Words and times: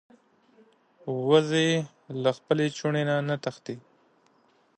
وزې 1.27 1.69
له 2.23 2.31
خپل 2.37 2.57
چوڼي 2.77 3.03
نه 3.09 3.15
نه 3.27 3.35
تښتي 3.43 3.75